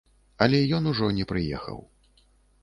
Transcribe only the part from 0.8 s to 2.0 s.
ужо не прыехаў.